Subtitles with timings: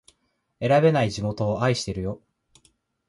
[0.59, 2.23] 選べない地元を愛してるよ